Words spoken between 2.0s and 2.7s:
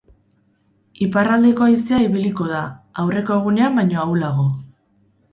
ibiliko da,